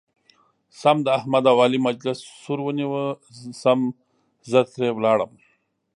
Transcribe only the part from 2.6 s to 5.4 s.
ونیو سم زه ترې ولاړم.